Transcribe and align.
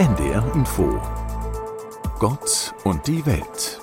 NDR 0.00 0.42
Info 0.54 0.98
Gott 2.18 2.72
und 2.84 3.06
die 3.06 3.26
Welt 3.26 3.78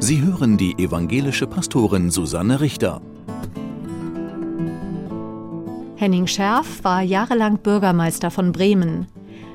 Sie 0.00 0.20
hören 0.20 0.56
die 0.56 0.76
evangelische 0.82 1.46
Pastorin 1.46 2.10
Susanne 2.10 2.60
Richter. 2.60 3.00
Henning 5.94 6.26
Scherf 6.26 6.82
war 6.82 7.02
jahrelang 7.02 7.58
Bürgermeister 7.58 8.32
von 8.32 8.50
Bremen. 8.50 9.06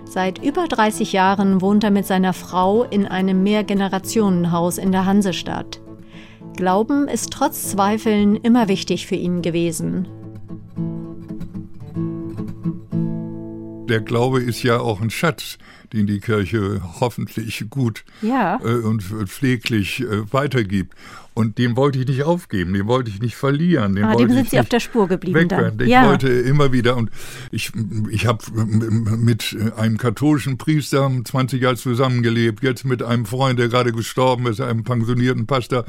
Seit 0.05 0.41
über 0.41 0.69
30 0.69 1.11
Jahren 1.11 1.59
wohnt 1.59 1.83
er 1.83 1.91
mit 1.91 2.05
seiner 2.07 2.31
Frau 2.31 2.85
in 2.85 3.05
einem 3.05 3.43
Mehrgenerationenhaus 3.43 4.77
in 4.77 4.93
der 4.93 5.05
Hansestadt. 5.05 5.81
Glauben 6.55 7.09
ist 7.09 7.33
trotz 7.33 7.71
Zweifeln 7.71 8.37
immer 8.37 8.69
wichtig 8.69 9.05
für 9.05 9.15
ihn 9.15 9.41
gewesen. 9.41 10.07
Der 13.93 14.01
Glaube 14.01 14.41
ist 14.41 14.63
ja 14.63 14.79
auch 14.79 15.01
ein 15.01 15.11
Schatz, 15.11 15.59
den 15.93 16.07
die 16.07 16.19
Kirche 16.19 16.81
hoffentlich 16.99 17.63
gut 17.69 18.03
ja. 18.23 18.59
äh, 18.63 18.77
und 18.77 19.03
pfleglich 19.03 20.01
äh, 20.01 20.33
weitergibt. 20.33 20.95
Und 21.35 21.59
den 21.59 21.75
wollte 21.75 21.99
ich 21.99 22.07
nicht 22.07 22.23
aufgeben, 22.23 22.73
den 22.73 22.87
wollte 22.87 23.11
ich 23.11 23.21
nicht 23.21 23.35
verlieren. 23.35 23.93
Den 23.93 24.05
ah, 24.05 24.15
dem 24.15 24.31
sind 24.31 24.45
ich 24.45 24.49
Sie 24.49 24.59
auf 24.59 24.67
der 24.67 24.79
Spur 24.79 25.07
geblieben 25.07 25.47
dann. 25.47 25.79
Ich 25.79 25.89
ja. 25.89 26.07
wollte 26.07 26.27
immer 26.27 26.73
wieder, 26.73 26.97
und 26.97 27.11
ich, 27.51 27.71
ich 28.09 28.25
habe 28.25 28.43
mit 28.55 29.55
einem 29.77 29.99
katholischen 29.99 30.57
Priester 30.57 31.11
20 31.23 31.61
Jahre 31.61 31.75
zusammengelebt, 31.75 32.63
jetzt 32.63 32.85
mit 32.85 33.03
einem 33.03 33.27
Freund, 33.27 33.59
der 33.59 33.67
gerade 33.67 33.91
gestorben 33.91 34.47
ist, 34.47 34.59
einem 34.59 34.83
pensionierten 34.83 35.45
Pastor, 35.45 35.85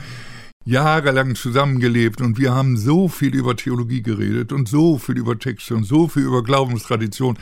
jahrelang 0.65 1.35
zusammengelebt 1.35 2.21
und 2.21 2.39
wir 2.39 2.55
haben 2.55 2.77
so 2.77 3.09
viel 3.09 3.35
über 3.35 3.57
Theologie 3.57 4.03
geredet 4.03 4.53
und 4.53 4.69
so 4.69 4.99
viel 4.99 5.19
über 5.19 5.39
Texte 5.39 5.75
und 5.75 5.85
so 5.85 6.09
viel 6.09 6.23
über 6.23 6.43
Glaubenstradition. 6.43 7.39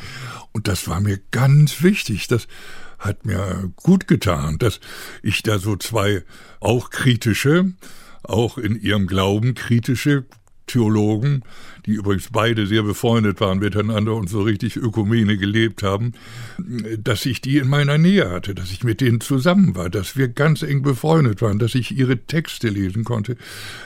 Und 0.53 0.69
das 0.69 0.89
war 0.89 1.01
mir 1.01 1.19
ganz 1.31 1.83
wichtig. 1.83 2.27
Das 2.29 2.49
hat 2.99 3.25
mir 3.25 3.71
gut 3.77 4.09
getan, 4.09 4.59
dass 4.59 4.81
ich 5.23 5.43
da 5.43 5.59
so 5.59 5.77
zwei 5.77 6.25
auch 6.61 6.91
kritische, 6.91 7.73
auch 8.23 8.59
in 8.59 8.81
ihrem 8.81 9.07
Glauben 9.07 9.55
kritische 9.55 10.25
Theologen, 10.67 11.43
die 11.87 11.93
übrigens 11.93 12.29
beide 12.33 12.67
sehr 12.67 12.83
befreundet 12.83 13.41
waren 13.41 13.59
miteinander 13.59 14.15
und 14.15 14.29
so 14.29 14.43
richtig 14.43 14.77
Ökumene 14.77 15.37
gelebt 15.37 15.83
haben, 15.83 16.13
dass 16.99 17.27
ich 17.27 17.41
die 17.41 17.59
in 17.59 17.69
meiner 17.69 17.99
Nähe 17.99 18.31
hatte, 18.31 18.55
dass 18.55 18.71
ich 18.71 18.85
mit 18.85 19.01
denen 19.01 19.21
zusammen 19.21 19.75
war, 19.75 19.91
dass 19.91 20.17
wir 20.17 20.29
ganz 20.29 20.63
eng 20.63 20.83
befreundet 20.83 21.43
waren, 21.43 21.59
dass 21.59 21.75
ich 21.75 21.97
ihre 21.97 22.19
Texte 22.19 22.69
lesen 22.69 23.05
konnte. 23.05 23.37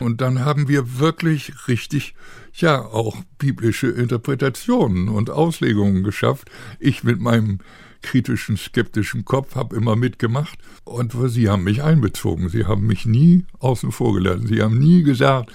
Und 0.00 0.20
dann 0.20 0.44
haben 0.44 0.68
wir 0.68 0.98
wirklich 0.98 1.52
richtig, 1.68 2.14
ja, 2.54 2.80
auch 2.80 3.16
biblische 3.38 3.88
Interpretationen 3.88 5.08
und 5.08 5.30
Auslegungen 5.30 6.04
geschafft. 6.04 6.50
Ich 6.78 7.04
mit 7.04 7.20
meinem 7.20 7.58
kritischen, 8.02 8.56
skeptischen 8.56 9.24
Kopf 9.24 9.56
habe 9.56 9.74
immer 9.74 9.96
mitgemacht 9.96 10.58
und 10.84 11.12
sie 11.26 11.48
haben 11.48 11.64
mich 11.64 11.82
einbezogen. 11.82 12.48
Sie 12.48 12.64
haben 12.64 12.86
mich 12.86 13.06
nie 13.06 13.44
außen 13.58 13.90
vor 13.90 14.14
gelassen. 14.14 14.46
Sie 14.46 14.62
haben 14.62 14.78
nie 14.78 15.02
gesagt, 15.02 15.50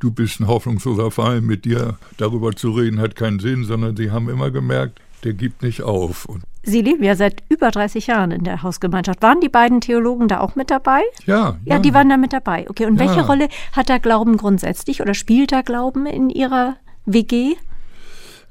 du 0.00 0.10
bist 0.10 0.40
ein 0.40 0.48
hoffnungsloser 0.48 1.10
Fall, 1.10 1.40
mit 1.40 1.64
dir 1.64 1.96
darüber 2.16 2.52
zu 2.56 2.72
reden 2.72 3.00
hat 3.00 3.14
keinen 3.14 3.38
Sinn, 3.38 3.64
sondern 3.64 3.96
sie 3.96 4.10
haben 4.10 4.28
immer 4.28 4.50
gemerkt, 4.50 5.00
der 5.24 5.34
gibt 5.34 5.62
nicht 5.62 5.82
auf. 5.82 6.24
Und 6.24 6.42
Sie 6.62 6.82
leben 6.82 7.02
ja 7.02 7.14
seit 7.14 7.42
über 7.48 7.70
30 7.70 8.06
Jahren 8.08 8.32
in 8.32 8.44
der 8.44 8.62
Hausgemeinschaft. 8.62 9.22
Waren 9.22 9.40
die 9.40 9.48
beiden 9.48 9.80
Theologen 9.80 10.28
da 10.28 10.40
auch 10.40 10.56
mit 10.56 10.70
dabei? 10.70 11.00
Ja. 11.24 11.56
Ja, 11.64 11.78
die 11.78 11.94
waren 11.94 12.10
da 12.10 12.18
mit 12.18 12.34
dabei. 12.34 12.68
Okay, 12.68 12.84
und 12.84 13.00
Ja. 13.00 13.06
welche 13.06 13.26
Rolle 13.26 13.48
hat 13.72 13.88
der 13.88 13.98
Glauben 13.98 14.36
grundsätzlich 14.36 15.00
oder 15.00 15.14
spielt 15.14 15.52
der 15.52 15.62
Glauben 15.62 16.04
in 16.04 16.28
Ihrer 16.28 16.76
WG? 17.06 17.54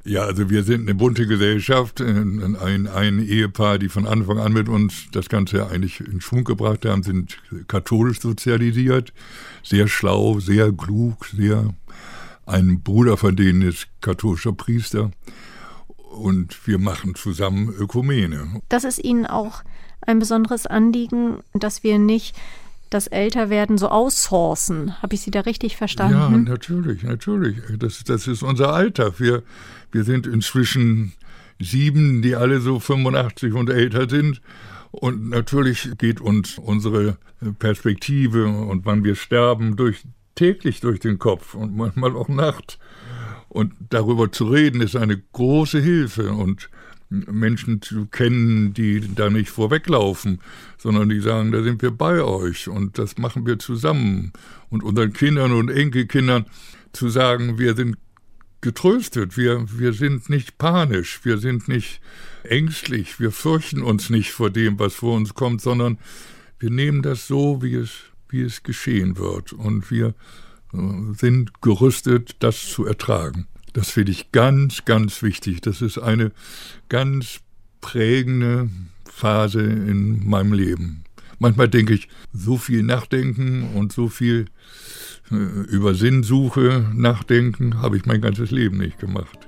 Ja, 0.06 0.22
also 0.22 0.50
wir 0.50 0.64
sind 0.64 0.82
eine 0.82 0.96
bunte 0.96 1.28
Gesellschaft, 1.28 2.00
ein, 2.00 2.56
ein, 2.56 2.88
ein 2.88 3.20
Ehepaar, 3.20 3.80
die 3.80 3.90
von 3.90 4.08
Anfang 4.08 4.40
an 4.40 4.54
mit 4.54 4.70
uns 4.70 5.08
das 5.12 5.28
Ganze 5.28 5.68
eigentlich 5.68 6.00
in 6.00 6.22
Schwung 6.22 6.46
gebracht 6.46 6.86
haben, 6.86 7.04
sind 7.04 7.38
katholisch 7.68 8.22
sozialisiert, 8.22 9.14
sehr 9.62 9.88
schlau, 9.88 10.40
sehr 10.40 10.72
klug, 10.72 11.26
sehr. 11.26 11.74
Ein 12.46 12.82
Bruder 12.82 13.18
von 13.18 13.36
denen 13.36 13.62
ist 13.62 13.88
katholischer 14.02 14.54
Priester 14.54 15.12
und 16.10 16.66
wir 16.66 16.80
machen 16.80 17.14
zusammen 17.14 17.70
Ökumene. 17.70 18.62
Das 18.70 18.86
ist 18.86 19.04
Ihnen 19.04 19.28
auch 19.28 19.64
ein 20.02 20.20
besonderes 20.20 20.66
Anliegen, 20.66 21.40
dass 21.54 21.84
wir 21.84 22.00
nicht 22.00 22.36
das 22.90 23.08
Älterwerden 23.08 23.78
so 23.78 23.90
aussourcen. 23.90 25.02
Habe 25.02 25.16
ich 25.16 25.22
Sie 25.22 25.32
da 25.32 25.42
richtig 25.42 25.74
Ja, 25.74 25.78
verstanden? 25.78 26.44
natürlich, 26.46 27.04
natürlich. 27.04 27.58
Das, 27.78 28.04
das 28.04 28.28
ist 28.28 28.44
unser 28.44 28.74
Alter. 28.74 29.20
Wir, 29.20 29.44
wir 29.92 30.04
sind 30.04 30.28
inzwischen 30.28 31.14
sieben, 31.60 32.22
die 32.22 32.36
alle 32.36 32.62
so 32.62 32.80
85 32.80 33.54
und 33.54 33.70
älter 33.70 34.10
sind. 34.10 34.42
Und 34.92 35.30
natürlich 35.30 35.90
geht 35.98 36.20
uns 36.20 36.58
unsere 36.58 37.18
Perspektive 37.60 38.48
und 38.48 38.86
wann 38.86 39.04
wir 39.04 39.16
sterben 39.16 39.76
durch, 39.76 40.04
täglich 40.36 40.82
durch 40.82 41.00
den 41.00 41.20
Kopf 41.20 41.54
und 41.54 41.76
manchmal 41.76 42.16
auch 42.16 42.28
Nacht. 42.28 42.80
Und 43.50 43.74
darüber 43.90 44.32
zu 44.32 44.46
reden 44.46 44.82
ist 44.82 44.96
eine 44.96 45.18
große 45.18 45.80
Hilfe 45.80 46.32
und 46.32 46.70
Menschen 47.10 47.82
zu 47.82 48.06
kennen, 48.06 48.74
die 48.74 49.02
da 49.16 49.30
nicht 49.30 49.50
vorweglaufen, 49.50 50.40
sondern 50.78 51.10
die 51.10 51.20
sagen, 51.20 51.52
da 51.52 51.64
sind 51.64 51.82
wir 51.82 51.92
bei 51.92 52.22
euch 52.22 52.68
und 52.68 52.98
das 52.98 53.18
machen 53.18 53.46
wir 53.46 53.58
zusammen. 53.58 54.32
Und 54.70 54.84
unseren 54.84 55.14
Kindern 55.14 55.52
und 55.54 55.70
Enkelkindern 55.70 56.46
zu 56.94 57.10
sagen, 57.10 57.58
wir 57.58 57.76
sind 57.76 57.98
getröstet, 58.62 59.38
wir, 59.38 59.66
wir 59.80 59.94
sind 59.94 60.30
nicht 60.30 60.58
panisch, 60.58 61.22
wir 61.24 61.38
sind 61.38 61.68
nicht 61.68 62.02
ängstlich, 62.44 63.20
wir 63.20 63.32
fürchten 63.32 63.82
uns 63.82 64.10
nicht 64.10 64.32
vor 64.32 64.50
dem, 64.50 64.78
was 64.78 64.94
vor 64.94 65.16
uns 65.16 65.34
kommt, 65.34 65.62
sondern 65.62 65.98
wir 66.60 66.70
nehmen 66.70 67.02
das 67.02 67.28
so, 67.28 67.62
wie 67.62 67.76
es, 67.76 67.92
wie 68.28 68.42
es 68.42 68.64
geschehen 68.64 69.18
wird. 69.18 69.54
Und 69.54 69.90
wir 69.90 70.14
äh, 70.74 71.14
sind 71.14 71.62
gerüstet, 71.62 72.36
das 72.40 72.68
zu 72.68 72.86
ertragen. 72.86 73.48
Das 73.74 73.90
finde 73.90 74.12
ich 74.12 74.32
ganz, 74.32 74.86
ganz 74.86 75.22
wichtig. 75.22 75.62
Das 75.62 75.82
ist 75.82 75.98
eine 75.98 76.32
ganz 76.90 77.40
prägende 77.82 78.70
Phase 79.06 79.62
in 79.62 80.28
meinem 80.28 80.54
Leben. 80.54 81.04
Manchmal 81.40 81.70
denke 81.70 81.94
ich, 81.94 82.10
so 82.34 82.58
viel 82.58 82.84
nachdenken 82.84 83.76
und 83.76 83.94
so 83.94 84.10
viel 84.10 84.46
äh, 85.32 85.36
über 85.36 85.96
Sinnsuche 85.96 86.92
nachdenken 86.94 87.82
habe 87.82 87.98
ich 87.98 88.06
mein 88.06 88.22
ganzes 88.22 88.52
Leben 88.52 88.78
nicht 88.78 89.00
gemacht. 89.00 89.48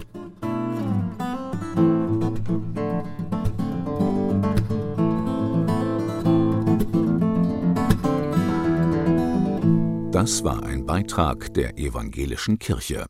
Das 10.12 10.44
war 10.44 10.64
ein 10.64 10.86
Beitrag 10.86 11.54
der 11.56 11.78
evangelischen 11.78 12.60
Kirche. 12.60 13.06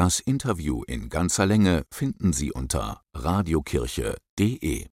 Das 0.00 0.18
Interview 0.18 0.82
in 0.84 1.10
ganzer 1.10 1.44
Länge 1.44 1.84
finden 1.90 2.32
Sie 2.32 2.52
unter 2.52 3.02
radiokirche.de. 3.12 4.86